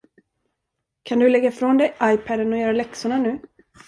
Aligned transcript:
Kan 1.03 1.19
du 1.19 1.29
lägga 1.29 1.47
ifrån 1.49 1.77
dig 1.77 1.93
iPaden 2.03 2.53
och 2.53 2.59
göra 2.59 2.71
läxorna 2.71 3.17
nu? 3.17 3.41